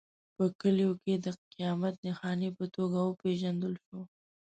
[0.35, 3.99] په کلیو کې د قیامت نښانې په توګه وپېژندل شو.